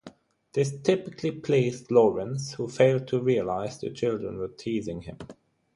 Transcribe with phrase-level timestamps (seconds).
[0.53, 5.19] This typically pleased Lawrence who failed to realize the children were teasing him.